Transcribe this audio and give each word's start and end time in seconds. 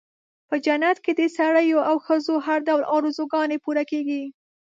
په 0.49 0.55
جنت 0.65 0.97
کې 1.05 1.11
د 1.15 1.21
سړیو 1.37 1.79
او 1.89 1.95
ښځو 2.05 2.35
هر 2.45 2.59
ډول 2.67 2.83
آرزوګانې 2.97 3.57
پوره 3.63 3.83
کېږي. 3.91 4.23